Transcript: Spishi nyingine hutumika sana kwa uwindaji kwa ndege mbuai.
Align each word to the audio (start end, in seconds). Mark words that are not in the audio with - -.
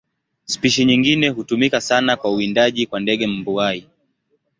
Spishi 0.45 0.85
nyingine 0.85 1.29
hutumika 1.29 1.81
sana 1.81 2.15
kwa 2.15 2.31
uwindaji 2.31 2.85
kwa 2.85 2.99
ndege 2.99 3.27
mbuai. 3.27 3.87